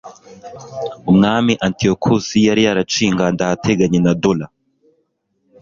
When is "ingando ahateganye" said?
3.09-3.99